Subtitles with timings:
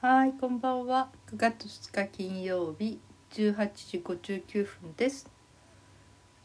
[0.00, 1.08] はい、こんばんは。
[1.32, 3.00] 9月2日金曜日
[3.32, 5.28] 18時59分です。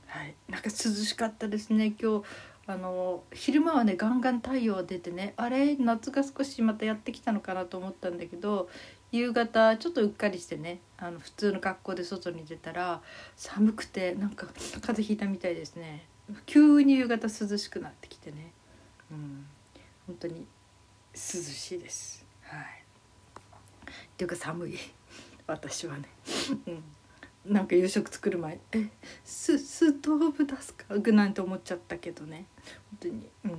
[0.07, 1.93] はい、なんか涼しかったですね。
[2.01, 2.25] 今日
[2.65, 5.75] あの昼間はねガンガン太陽が出てね、あれ？
[5.75, 8.69] 夏が少しまたやってきたのかなと思ったんだけど、
[9.11, 13.03] 夕方ちょっとうっかりしてね、あの普通の格好で外に出たら
[13.35, 16.07] 寒くてなんか風邪ひいたみたいですね。
[16.47, 18.51] 急に夕方涼しくなってきてね、
[19.11, 19.45] うん、
[20.07, 20.47] 本当に
[21.13, 22.25] 涼しいです。
[22.41, 22.82] はい。
[24.13, 24.77] っていうか寒い。
[25.45, 26.07] 私はね、
[26.67, 28.89] うん、なんか夕食作る前「え
[29.25, 32.45] スストーブ出すか?」なんて思っちゃったけどね。
[32.91, 33.57] 本当に、うん、は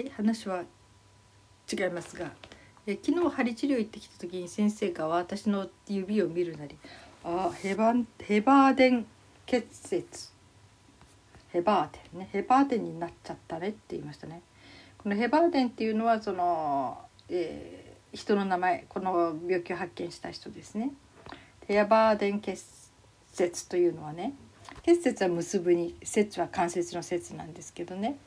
[0.00, 0.64] い話は
[1.72, 2.32] 違いますが。
[2.86, 6.76] え昨日針治療行ってきた時に先生が私の指を見るなり
[7.24, 9.06] 「あヘバンヘバーデン
[9.46, 10.28] 結節。
[11.48, 12.28] ヘバーデンね。
[12.30, 14.42] ヘバーデンになっちゃったね」って言いましたね。
[14.98, 16.98] このヘバーデンっていうのはその、
[17.30, 17.83] えー
[18.14, 20.92] 人の名前この病気を発見した人ですね。
[21.66, 22.92] ヘアバーデン結
[23.32, 24.34] 節というのはね
[24.82, 28.18] 結節は結ぶに節は関節の節なんですけどね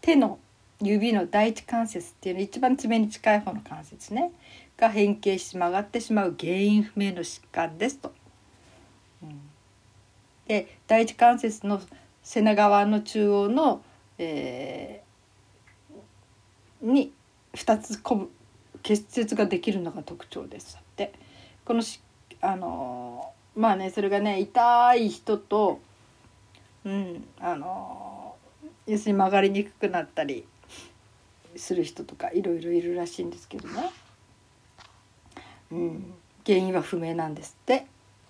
[0.00, 0.38] 手の
[0.80, 4.32] 指の第一関節っていうの一番爪に近い方の関節ね
[4.76, 8.12] が変形し曲がってしまう原因不明の疾患ですと。
[9.22, 9.40] うん、
[10.46, 11.80] で第一関節の
[12.22, 13.82] 背中側の中央の、
[14.18, 15.04] えー
[16.84, 17.12] に
[17.54, 18.30] 2つこぶ
[18.84, 20.78] 結節ができるのが特徴です。
[20.78, 21.12] って
[21.64, 22.00] このし
[22.40, 25.80] あのまあねそれがね痛い人と
[26.84, 28.36] うんあの
[28.86, 30.44] 要するに曲がりにくくなったり
[31.56, 33.90] する人とかいろいろいるらしいんですけどね、
[35.72, 37.86] うん、原因は不明なんですって、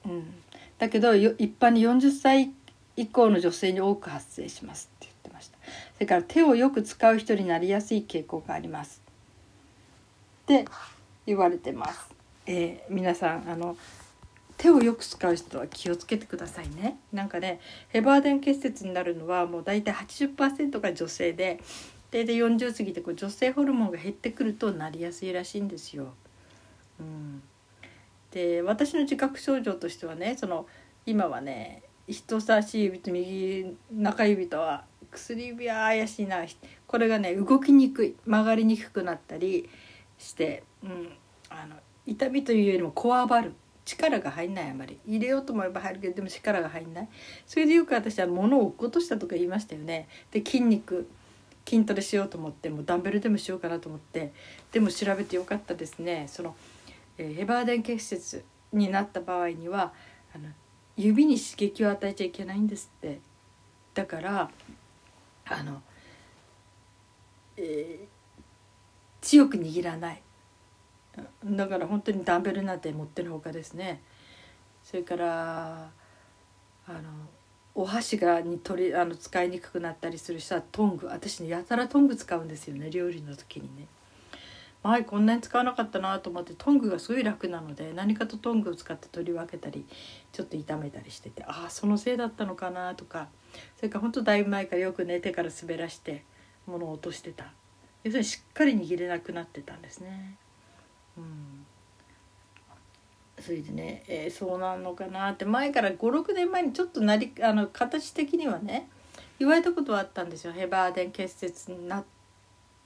[0.07, 0.35] うん、
[0.79, 2.53] だけどよ一般に40歳
[2.97, 5.59] 以降の女性に多く発生しますって言ってました。
[5.95, 9.04] それから手をよく使う人になりやすい傾向があります。
[10.45, 10.67] って
[11.27, 12.09] 言われてます。
[12.47, 13.77] えー皆さんあの
[14.57, 16.99] 手をよく使う人は気をつけてくださいね。
[17.13, 21.61] なんかねヘバーデン結節になるのはもう大体80%が女性で
[22.11, 26.15] 大体40過ぎてこう女性ホルモンが減ってくるとなりやすいらしいんですよ。
[27.01, 27.43] うん、
[28.31, 30.67] で私の自覚症状としてはねその
[31.07, 36.45] 今はね人差し指と右中指とは薬指は怪しいな
[36.87, 39.69] これがね動きにくい曲がりにくくなったり
[40.19, 41.09] して、うん、
[41.49, 41.77] あの
[42.07, 43.53] 痛みというよりもこわばる。
[43.85, 44.99] 力が入んないあまり。
[45.07, 47.09] 入れようと思えば入るけどでも力が入んない。
[47.47, 50.09] それでよく私は物を落っことしたとか言いましたよね。
[50.31, 51.09] で筋肉
[51.67, 54.33] 筋トレしようと思ってもダンベルでもしようかなと思って。
[54.73, 56.27] でも調べてよかったですね。
[56.29, 56.57] その、
[57.19, 59.93] えヘバーデン結節になった場合には
[60.35, 60.49] あの
[60.97, 63.21] 指に刺激を与えちゃいけないんですって。
[63.93, 64.51] だから
[65.45, 65.83] あの、
[67.57, 68.24] えー
[69.25, 70.23] 強く握らない。
[71.45, 74.03] だから本当にダンベルなんて持ってるほかですね。
[74.83, 75.91] それから
[76.87, 76.99] あの
[77.75, 81.07] お箸がに取りあの使いにくくなったりする人はトング。
[81.07, 82.91] 私ねやたらトング使うんですよね。
[82.91, 83.87] 料理の時にね。
[84.83, 89.87] 前こんなに使わなかったなと思ってトングがすごい楽なので何かとトングを使って取り分けたり
[90.33, 93.29] ちょっと炒めたりしててああそのせいだったのかなとか。
[93.77, 96.25] それから本当だいぶ前からよくね手から滑らして
[96.67, 97.53] 物を落としてた。
[98.05, 100.37] 要するにしっかり握れなくなってたんですね。
[101.17, 101.67] うん、
[103.41, 108.89] それでね、えーそうなのかなって前から56年前にちょっとなりあの形的にはね
[109.39, 112.05] 言われたことはあったんですよヘバーデン結節になっ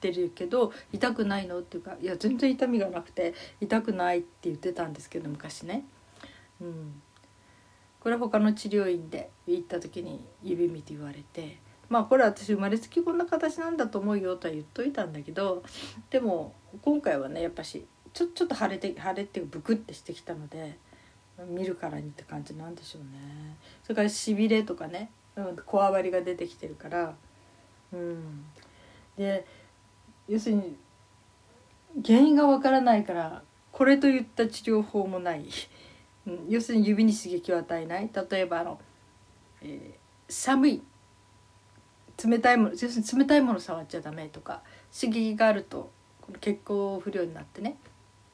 [0.01, 5.85] てるけど痛くないのっていうかいや全然痛みがなくて痛くないって言ってたんですけど昔ね。
[6.61, 7.03] うん
[8.01, 15.63] これは他の治療院で行った時に指見て言われてまあこれ私生まれつきこんな形なんだと思うよとは言っといたんだけど
[16.11, 20.79] でも今回はねやっぱしちょちょっと腫れて腫れてブクってしてきたので
[21.49, 23.57] 見るからにって感じなんでしょうね。
[23.85, 25.11] それからしびれとかね
[25.67, 27.15] こわばりが出てきてるから
[27.93, 28.45] うん。
[29.17, 29.47] で
[30.29, 30.77] 要するに
[32.05, 35.47] 原因がわからないからこれといった治療法もない、
[36.49, 38.11] 要するに指に刺激を与えない。
[38.31, 38.81] 例えばあの、
[39.63, 39.99] えー
[40.29, 40.83] 寒い。
[42.25, 44.63] 冷たいもの要するに冷たいもの触っちゃダメとか
[44.93, 47.77] 刺激があるとこの血行不良になってね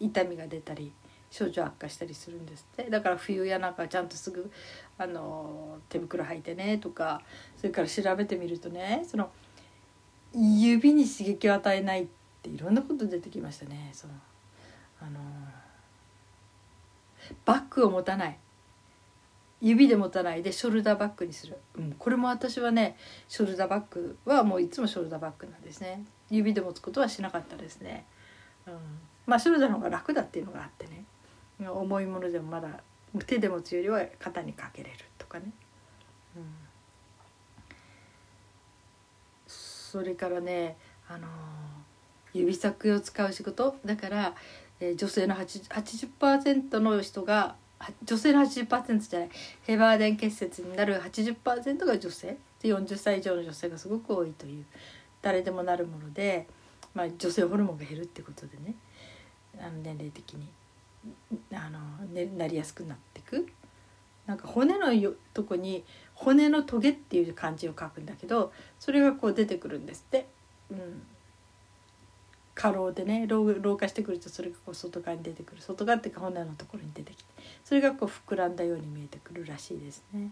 [0.01, 0.93] 痛みが出たり
[1.31, 2.91] 症状悪化したりするんですって。
[2.91, 4.51] だから冬やなんかちゃんとすぐ
[4.97, 7.23] あの手袋履いてねとか
[7.57, 9.31] それから調べてみるとねその
[10.33, 12.07] 指に刺激を与えないっ
[12.43, 14.15] ていろんなこと出てきましたねその
[15.01, 15.21] あの
[17.45, 18.39] バッグを持たない。
[19.61, 22.97] 指で持たないでショルダーバッグにする、うん、これも私はね
[23.29, 26.05] ショルダーバッグはもういつもショルダーバッグなんですね。
[26.31, 28.07] 指で持つことはしなかったですね、
[28.67, 28.75] うん、
[29.27, 31.05] まあ白じゃの方が楽だっていうのがあってね。
[31.61, 32.81] 重いものでもまだ
[33.27, 35.53] 手で持つよりは肩にかけれるとかね、
[36.37, 36.43] うん、
[39.47, 40.77] それからね
[41.09, 41.29] あの
[42.33, 43.77] 指先を使う仕事。
[43.85, 44.35] だから、
[44.81, 47.55] えー、女性の 80%, 80の人が
[48.05, 49.31] 女性の80%じゃない。
[49.63, 52.37] ヘバーデン結節になる80%が女性。
[52.61, 54.65] で40歳以上の女性がすごく多いという。
[55.23, 56.47] 誰でもなるもので、
[56.95, 58.75] まあ、女性ホルモンが減るってことでね。
[59.59, 60.49] あの年齢的に。
[61.53, 63.47] あの、ね、なりやすくなってく。
[64.27, 65.85] なんか骨のよとこに
[66.15, 70.27] 骨のトゲっていう漢字を書くんだけどそれがこう出てくるんですって。
[70.71, 71.03] うん。
[72.55, 77.25] 過労でね老化してくるとそれがこう外側に出てくる外側っていうか骨のところに出てきて
[77.65, 80.31] それがこう膨らんだように見えてくるらしいですね。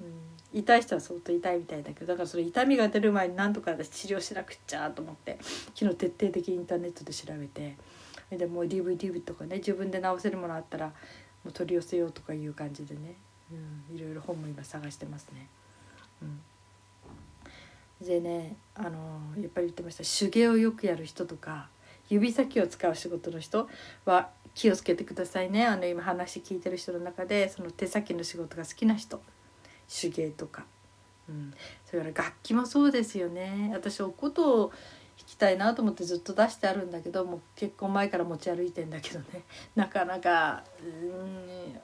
[0.00, 5.38] うん、痛い人は相当痛いみたいだけどだからそれ痛みが出る前に何とか私治療しなくっちゃと思って
[5.74, 7.76] 昨日徹底的にインターネットで調べて
[8.30, 10.92] でも DVD とかね自分で直せるものあったらも
[11.50, 13.14] う取り寄せようとかいう感じでね、
[13.52, 15.48] うん、いろいろ本も今探してますね。
[16.22, 16.40] うん
[18.04, 18.90] でねあの
[19.40, 20.04] やっぱり言ってました。
[20.04, 21.68] 手芸をよくやる人とか
[22.08, 23.68] 指先を使う仕事の人
[24.04, 25.66] は気をつけてくださいね。
[25.66, 29.20] あの今話聞いてる人の中でその手先の仕事が好きな人
[29.88, 30.64] 手芸とか、
[31.28, 31.52] うん、
[31.84, 33.70] それから楽器もそうですよね。
[33.72, 34.72] 私お琴を
[35.16, 39.42] 弾きたいなと思ってずっと出してあるんだけどもう結婚前から持ち歩いてんだけどね。
[39.74, 40.64] なかなか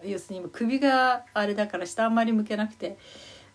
[0.03, 2.99] うん要するに今首があれだから下あんまり向けなくて。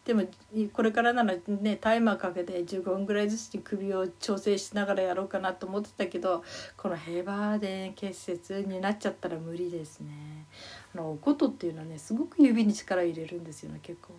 [0.06, 0.24] でも
[0.72, 6.44] これからならねタイマーかけて15分ぐらいずつに首を調整しながらやろうかなと思ってたけど
[6.78, 10.46] このヘバーデン結節になっちゃったら無理ですね。
[10.94, 14.14] あのお琴っていうのはねすごく指に力入れるんですよね結構。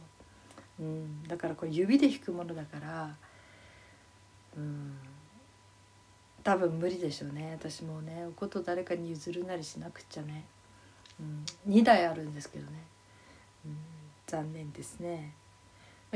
[0.80, 3.14] うん、だからこれ指で弾くものだから、
[4.56, 4.98] うん、
[6.42, 7.56] 多分無理でしょうね。
[7.60, 10.46] 私もねお琴誰かに譲るなりしなくちゃね、
[11.20, 12.72] うん、2台あるんですけどね、
[13.64, 13.76] うん、
[14.26, 15.32] 残念ですね。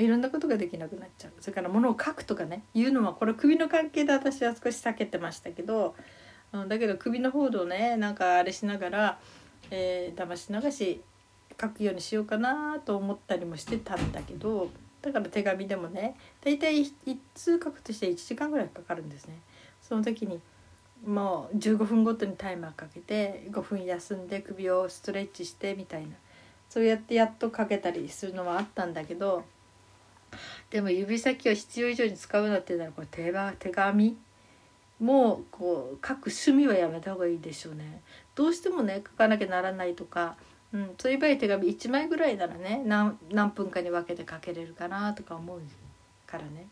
[0.01, 1.33] いろんなことができなくなっちゃう。
[1.41, 2.63] それから物を書くとかね。
[2.75, 5.95] いうのはこれ首の関係で私は少し避けてましたけど、
[6.53, 9.19] うん、だけど首の方でねなんかあれしながら、
[9.71, 11.01] えー、だまし流し
[11.61, 14.71] 書くようにしようかなと思ったりもしてたんだけど
[15.03, 19.39] だから手紙でもね大体1通書くとして1時間ぐらいかかるんですね。
[19.81, 20.41] その時に
[21.07, 26.15] もう15分ごとにタイマーかけて5分休んで首をストレッチしてみたいな。
[26.71, 29.45] そうやってやっとかけたりするのはあったんだけど
[30.71, 34.17] でも指先を必要以上に使うなっていうならこれ手手紙？
[35.01, 38.03] もうこう書く趣味はやめた方がいいでしょうね。
[38.35, 40.37] どうしてもね書かなきゃならないとか、
[40.73, 45.61] うん、そういう場合手紙1枚ぐらいならね何何分かに分けて書けれるかなとか思う
[46.27, 46.69] からね、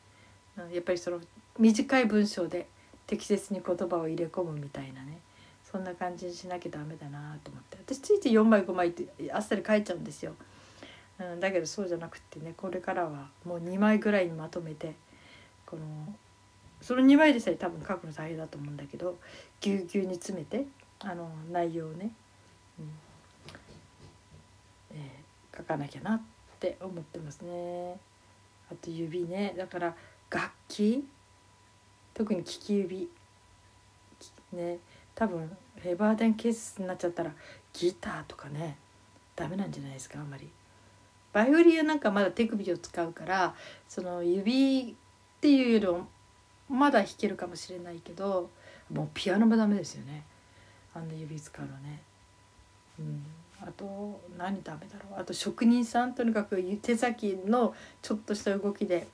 [0.58, 1.20] うん、やっぱりその
[1.58, 2.66] 短い文章で
[3.06, 5.18] 適切に言葉を入れ込むみたいなね
[5.70, 10.34] そんな感じにしなきゃダメだなと思って私ついて4枚5枚ってあっさり書いちゃうんですよ。
[11.20, 14.94] うん、だけどそうじゃなくってねこれからはもう2枚ぐらいにまとめて
[15.66, 15.82] この
[16.80, 19.16] その2枚でさえ多分書くの大変だと思うんだけど
[19.60, 20.64] ぎゅうぎゅうに詰めて
[21.00, 22.10] あの内容をね、
[22.78, 22.90] うん
[24.92, 26.20] えー、書かなきゃなっ
[26.60, 27.98] て思ってますね。
[28.70, 29.94] あと指ねだから
[30.30, 31.04] 楽器
[32.14, 33.08] 特に利き指
[34.52, 34.78] ね
[35.14, 37.32] 多分ヘバーデンケースになっちゃったら
[37.72, 38.76] ギターとかね
[39.34, 40.48] ダメなんじゃないですかあんまり。
[41.38, 43.54] バイオリンはなんかまだ手首を使うから
[43.88, 46.08] その指っていうよりも
[46.68, 48.50] まだ弾けるかもしれないけど
[48.92, 50.24] もうピアノもダメですよね。
[50.96, 52.02] あんな指使うのね。
[52.98, 53.22] うん、
[53.62, 55.20] あと何ダメだろう。
[55.20, 59.06] あと職人さんとにかく手先のちょっとした動きで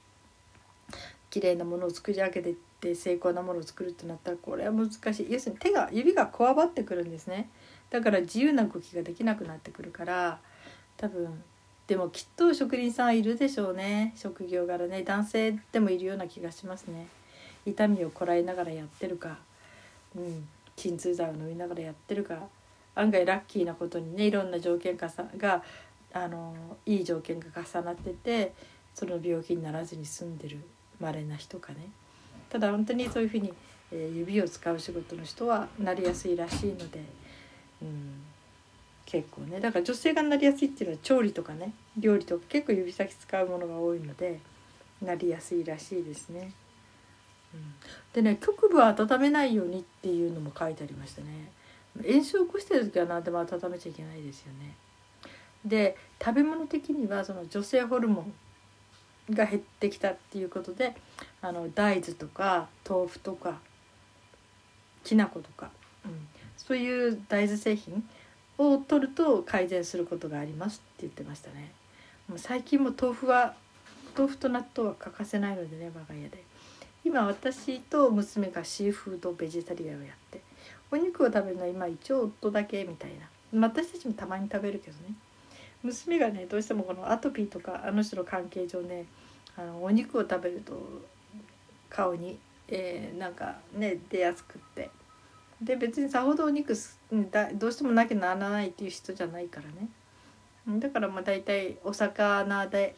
[1.28, 5.26] 綺麗なものを作り上げてって精巧なものを作るってなったらこれは難しい。
[5.30, 7.50] 要するに手が指がこわばってくるんですね。
[7.90, 10.40] だから自由な動きができなくなってくるから
[10.96, 11.42] 多分
[11.86, 14.14] でもきっと職人さんいるでしょうね。
[14.16, 15.02] 職業柄ね。
[15.02, 17.06] 男性でもいるような気がしますね。
[17.66, 19.38] 痛みをこらえながらやってるか、
[20.16, 22.38] うん、鎮痛剤を飲みながらやってるか。
[22.94, 25.62] 案外ラッキーなことにねいろんな条件がが
[26.12, 26.54] あの
[26.86, 28.52] いい条件が重なってて
[28.94, 30.58] その病気にならずに済んでる
[31.00, 31.88] 稀な人かね。
[32.48, 33.52] ただ本当にそういうふうに、
[33.90, 37.02] えー、指を使う仕事の人はなりやすいらしいので、
[37.82, 38.22] うん、
[39.14, 44.40] 結構ねだから女性がなりやすいっていうのは調理とかね料理とか結構指先使うものが多いので
[45.00, 46.50] なりやすいらしいですね。
[48.12, 51.52] でね局部は温めないようにっていうのも書いてありましたね。
[52.04, 54.74] 炎症を起こしてる時は何でも温めちゃいけないですよね。
[55.64, 60.96] で食べ物的にはその女性ホルモンが減ってきたっていうことで
[61.40, 63.60] あの大豆とか豆腐とか
[65.04, 65.70] きな粉とか、
[66.04, 68.02] うん、そういう大豆製品
[68.58, 71.72] を取ると改善することがありますって言ってましたね。
[72.28, 73.54] もう最近も豆腐は
[74.16, 76.42] 豆腐と納豆は欠かせないのでね我が家で。
[77.04, 80.40] 今私と娘がシーフードベジタリアンをやって
[80.90, 83.10] お肉を食べるのは今一応夫だけみたい
[83.52, 83.68] な。
[83.68, 85.14] 私たちもたまに食べるけどね。
[85.82, 89.04] 娘がねどうしてもこのアトピーとかあの人の関係上ね
[89.56, 90.72] あのお肉を食べると
[91.90, 94.90] 顔に、えー、なんかね出やすくって。
[95.64, 96.74] で別にさほどお肉
[97.30, 100.78] だどうしてもなきゃならないっていう人じゃないからね。
[100.78, 102.94] だからまあ大体お魚で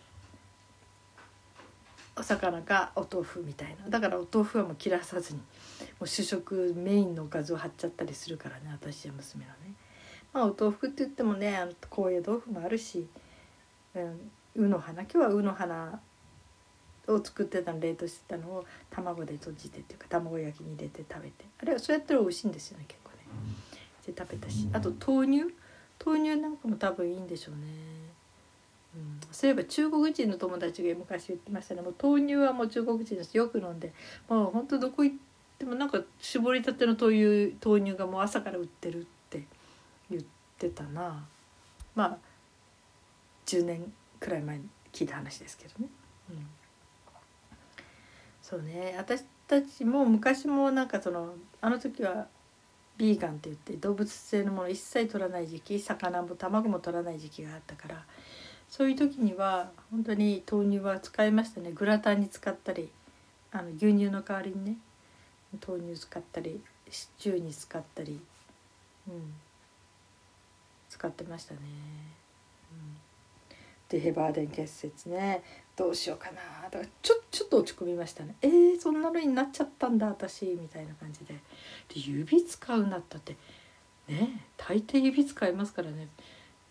[2.17, 3.89] お魚かお豆腐みたいな。
[3.89, 5.45] だからお豆腐はもう切らさずにも
[6.01, 9.75] う主食メインのおかずを貼っちゃったりするからね私や娘はね。
[10.33, 13.07] まあお豆腐って言ってもねあの高野豆腐もあるし、
[13.95, 15.03] うん、うの花。
[15.03, 16.01] 今日はうの花
[17.09, 21.45] を作ってたの冷凍してたのを卵で閉じてっていうか卵焼きに入れて食べて。
[21.61, 23.17] あれはそうやったら美味しいんですよね結構ね。
[24.07, 24.69] で食べたし。
[24.73, 25.55] あと豆乳？
[26.05, 27.63] 豆乳なんかも多分いいんでしょうね。
[28.95, 31.83] うん、そういえば中国人の友達が昔言ってましたね。
[31.83, 33.93] もう豆乳はもう中国人ですよく飲んで。
[34.29, 35.17] もうほんとどこ行っ
[35.59, 37.15] てもなんか絞りたての豆
[37.51, 39.45] 乳豆乳がもう朝から売ってるって
[40.11, 40.23] 言っ
[40.59, 41.25] てたな。
[41.95, 42.19] まあ
[43.47, 45.89] 10年くらい前に聞いた話ですけどね。
[46.31, 46.47] うん
[48.49, 48.95] そうね。
[48.97, 52.29] 私たちも昔もなんかそのあの時は
[52.97, 58.05] ビーガンって言って動物性のもの一切取らない時期魚も卵も取らない時期があったから
[58.69, 61.73] そういう時には本当に豆乳は使いましたね。
[61.73, 62.89] グラタンに使ったり
[63.51, 64.77] あの牛乳の代わりにね
[65.67, 68.21] 豆乳使ったりシチューに使ったり、
[69.09, 69.35] うん、
[70.89, 71.61] 使ってましたね。
[72.71, 73.06] うん。
[73.89, 75.43] でヘバーデン結節ね。
[75.77, 76.69] どうしようかな。
[76.71, 78.35] とかちょちょっと落ち込みましたね。
[78.43, 81.35] えー、そんなのになっちゃったんだ私みたいな感じで。
[81.35, 81.41] で
[81.95, 83.37] 指使うなったって。
[84.09, 86.09] ね大抵指使いますからね。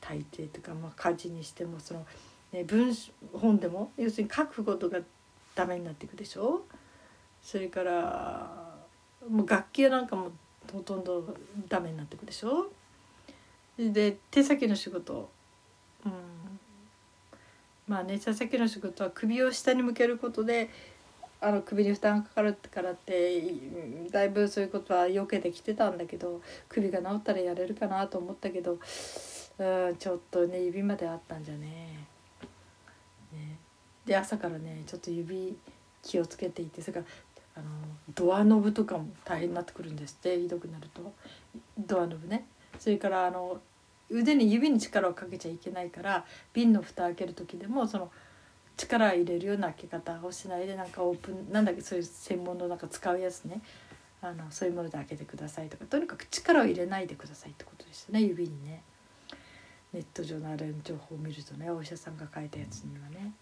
[0.02, 2.06] 大抵とか、まあ、家事にしてもその、
[2.52, 2.94] ね、文
[3.34, 5.00] 本でも要するに書くことが
[5.56, 6.66] ダメになっていくでしょ。
[7.42, 8.76] それから
[9.30, 10.32] もう楽器なんかも
[10.72, 11.36] ほとんど
[11.70, 12.72] ダメになっていくでしょ。
[13.78, 15.30] で手先の仕事
[17.88, 20.70] まあね茶先の仕事は首を下に向けることで
[21.42, 23.44] あの首に負担がかかるからって
[24.12, 28.80] だいぶそういうことは避けてきてたんだけど首が治ったらやれるかなと思ったけど
[29.60, 32.08] うんちょっとね指まであったんじゃね。
[33.32, 33.60] ね。
[34.06, 35.56] で朝からねちょっと指
[36.02, 37.06] 気をつけていてそれから
[37.58, 37.66] あの
[38.14, 41.14] ドアノブとかも大変になってくるんですってひどくなると。
[41.78, 42.48] ドアノブね。
[42.80, 43.62] それからあの
[44.10, 48.12] 腕に指に力をかけちゃいけないから瓶の蓋開ける時でもその
[48.78, 53.62] 力入れるような開け方をしないでなんかオープンなんだっけそういう専門のなんか使うやつね。
[54.22, 55.86] あのそういうもので開けてくださいとか。
[55.86, 58.82] とにかく力を入れないでくださいってことですよね指にね。
[59.94, 63.34] ネット上のあれの情報を見るとねお医者さんが書いたやつにはね。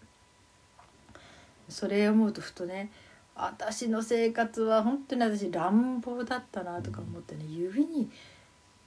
[1.68, 2.92] それを思うとふとね
[3.34, 8.10] 私の生活は本当に私乱暴だったなとか思ってね指に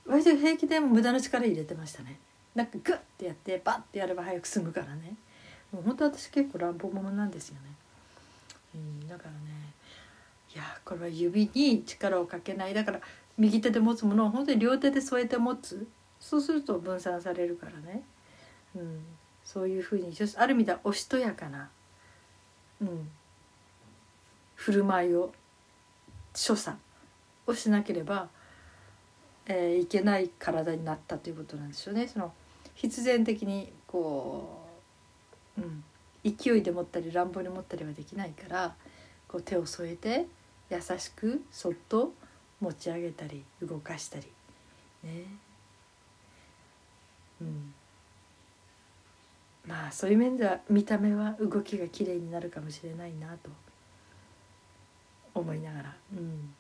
[0.08, 2.20] 割と平気で無駄な力入れてましたね。
[2.56, 5.16] なんかグッてやってバッてやれば早く済むからね。
[5.72, 7.62] もう本当私結構乱暴者なんですよね、
[8.74, 9.38] うん、だからね
[10.56, 12.74] いやこれは指に力をかけない。
[12.74, 13.02] だから
[13.38, 15.88] 右手で持つものを本当に両手で添えて持つ。
[16.20, 18.02] そうすると分散されるからね、
[18.76, 19.02] うん、
[19.46, 21.70] そういうふうにある意味ではおしとやかな、
[22.82, 23.08] うん、
[24.56, 25.32] 振る舞いを
[26.34, 26.76] 所作
[27.46, 28.30] をしなければ
[29.50, 32.08] えー、いけない体になったということなんですよね。
[32.08, 32.34] その
[32.76, 34.68] 必然的にこ
[35.58, 35.84] う、うん、
[36.24, 38.76] 勢いで持ったり乱暴に持ったりはできないから
[39.28, 40.28] こう手を添えて
[40.70, 42.14] 優しくそっと
[42.60, 44.28] 持ち上げたり動かしたり
[45.04, 45.24] ね。
[47.40, 47.74] うん、
[49.66, 53.50] まあそういう面では見た目は動きがきれいになるかもしれないなと
[55.34, 55.96] 思いながら。
[56.14, 56.54] うん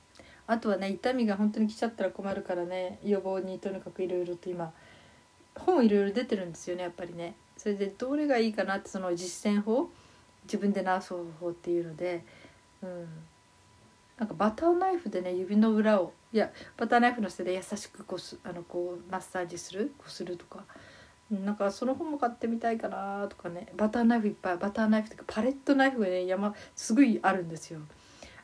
[0.47, 4.71] あとはね痛みが本当に来ちゃったら困るからね予防にとにかくいろいろと今
[5.55, 7.35] 本いろいろ出てるんですよねやっぱりね。
[7.57, 9.89] それでどれがいいかなってその実践法
[10.43, 12.23] 自分で治す方法っていうので、
[12.83, 13.07] うん、
[14.17, 20.63] なんかバターナイフでね指の裏をいやバターナイフのせいで優しくこすあのこうマッサージするこするとか。
[21.29, 27.81] なんかその本も買ってみたいかなとかねバターナイフいっぱいバターナイフとかパレットナイフがね山すごいあるんですよ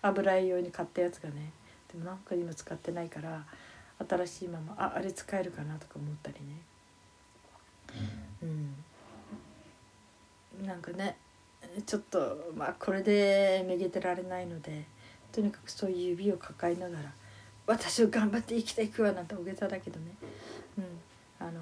[0.02, 1.54] 油絵用に買ったやつがね
[1.94, 3.46] でもなんか今使ってないから
[4.08, 6.62] 新しいままああれ使えるかなとか思ったりね。
[8.42, 8.84] うん。
[10.66, 11.18] なんかね
[11.86, 14.86] ちょっとまあこれでめげてられないので
[15.32, 17.12] とにかくそういう指を抱えながら
[17.66, 20.12] 私を頑張って生きていくわなんて大げさだけどね、
[20.78, 20.84] うん、
[21.40, 21.60] あの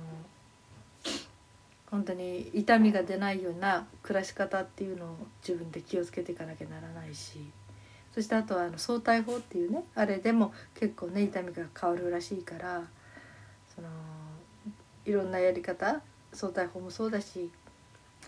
[1.89, 7.39] 本当に痛みが出ないような暮らし方っていうのを自分で気をつけていかなきゃならないし
[8.13, 12.83] そしてあとはあの相対法っていうねあれでも結構ね痛みが変わるらしいから
[13.73, 13.87] その
[15.05, 16.01] いろんなやり方
[16.33, 17.49] 相対法もそうだし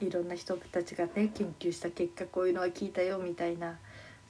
[0.02, 3.78] いろんな人たちがね研究した結果こういうのは効いたよみたいな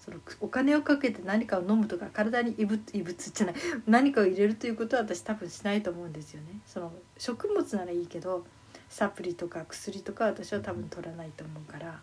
[0.03, 3.55] そのお金をかけて何かを飲むとか体に異物異物じゃない
[3.87, 6.47] 何かを入れるということは私多分しないと思うんですよね。
[6.67, 8.45] その食物ならいいけど
[8.89, 12.01] サプリとか薬とか私は多分取らないと思うから、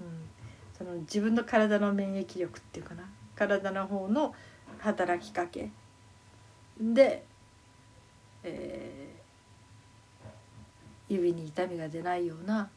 [0.00, 0.06] うん、
[0.76, 3.04] その自分の体の免疫力っていうかな。
[3.36, 4.34] 体の方の
[4.78, 5.70] 働きかけ。
[6.80, 7.24] で、
[8.42, 12.68] えー、指に痛みが出ないような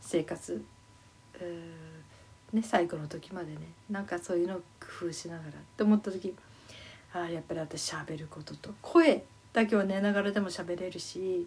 [0.00, 0.64] 生活。
[2.52, 3.58] う、ね、最後の時までね。
[3.90, 6.34] なんかそういうのを工夫しながらって思った時
[7.12, 8.74] ああやっぱり私しゃべることと。
[8.82, 11.46] 声だけは寝ながらでも喋れるし、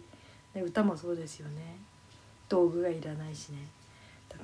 [0.54, 1.76] ね、歌もそうですよね。
[2.48, 3.58] 道具がいらないしね。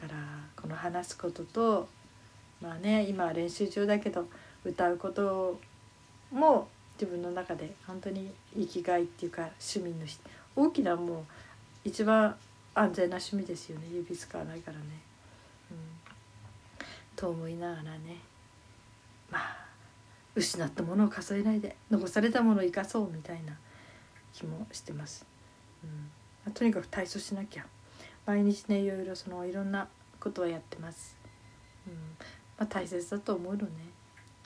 [0.00, 0.20] だから
[0.60, 1.88] この話すことと
[2.60, 4.26] まあね今は練習中だけど
[4.64, 5.58] 歌うこと
[6.32, 6.68] も
[7.00, 10.06] 自分の中で本当に生きがいっていうか趣味の
[10.56, 11.24] 大きなもう
[11.84, 12.34] 一番
[12.74, 14.84] 安全な趣味ですよね指使わないからね。
[15.70, 15.76] うん、
[17.14, 18.18] と思いながらね
[19.30, 19.66] まあ
[20.34, 23.54] 失ったものを数えないで残されたものを生かそうみたいな
[24.34, 25.24] 気もしてます。
[26.46, 27.66] うん、とにかく体操しなきゃ
[28.26, 29.88] 毎日ねいろいろそのいろんな
[30.20, 31.16] ことはやってます。
[31.86, 31.92] うん。
[32.58, 33.70] まあ、大切だと思うのね。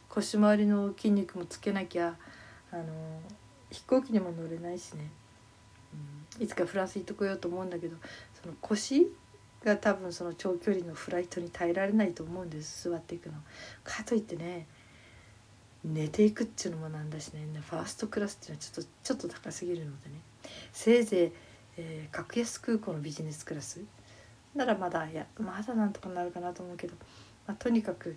[0.08, 2.16] 腰回りの筋肉もつけなきゃ
[2.72, 2.84] あの
[3.70, 5.10] 飛行機にも乗れないしね。
[6.38, 6.44] うん。
[6.44, 7.96] いつかフランス行ってこようと思うんだけど
[8.42, 9.06] その腰
[9.64, 12.88] が多分その長距離のフライトに耐えられないと思うんです。
[12.88, 13.34] 座っていくの。
[13.84, 14.66] かといってね
[15.84, 17.46] 寝ていくっていうのもなんだしね。
[17.60, 20.20] ファーストクラスっていうのはちょっとちょっと高すぎるのでね。
[20.72, 21.32] せいぜい、
[21.76, 23.80] えー、格安空港のビジネスクラス。
[24.54, 26.94] ならまだいやまだなんとかなるかなと思うけど、
[27.46, 28.16] まあ、とにかく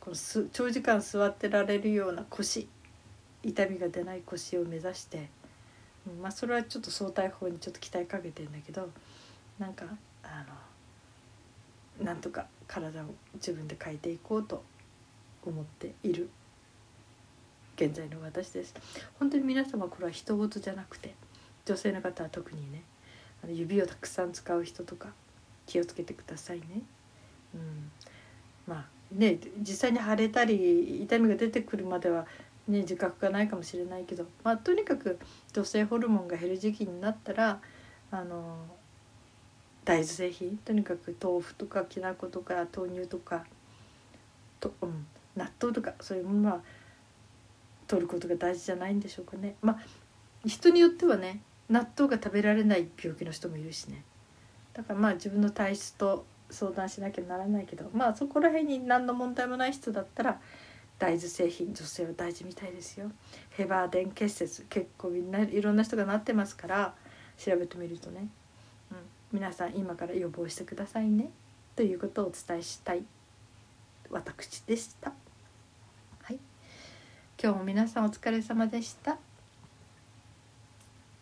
[0.00, 2.68] このす長時間座ってられるような腰
[3.42, 5.28] 痛みが出ない腰を目指して
[6.20, 8.88] まあそれはちょっと相対法にちょっと期待かけてんだけど
[9.58, 9.86] なんか
[10.22, 10.44] あ
[11.98, 14.62] のなんとか体を自分で変えていこうと
[15.44, 16.28] 思っている
[17.76, 18.72] 現在の私です。
[19.18, 21.14] 本当に皆様これは人事じゃなくて
[21.64, 22.82] 女性の方は特にね
[23.44, 25.08] あの指をたくさん使う人とか
[25.66, 26.64] 気をつけてくださいね。
[27.54, 27.90] うん、
[28.66, 32.26] まあね実際に腫れたり痛みが出てくるまでは
[32.66, 35.18] ね、自覚がないかもしれないけど、まあ、とにかく
[35.52, 37.60] 女性ホルモンが減る時期になったら
[38.10, 38.56] あの
[39.84, 43.44] 大豆製品とにかく豆腐とかきな粉とか豆乳とか
[44.60, 46.60] と、うん、納豆とかそういうものは
[47.86, 49.56] 取ることが大事じゃないんでしょうかね。
[49.60, 49.78] まあ
[50.46, 54.04] 人によってはね納豆が食べられない病気の人もいるしね。
[54.72, 60.40] だからまあ自分の体質と相談しなきゃならないけどまあそこら辺に何の問題もない人だったら
[60.98, 63.10] 大豆製品女性は大事みたいですよ。
[63.50, 66.94] ヘバーデン結節結構みんないろんな人がなってますから
[67.36, 68.28] 調べてみるとね、
[68.92, 68.96] うん、
[69.32, 71.30] 皆さん今から予防してくださいね。
[71.74, 73.04] ということをお伝えしたい。
[74.10, 75.12] 私でした。
[76.22, 76.38] はい。
[77.42, 79.18] 今日も皆さんお疲れ様でした。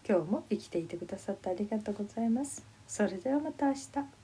[0.08, 2.64] 今日も生きていてくださってありがとうございます。
[2.86, 4.21] それではまた明日。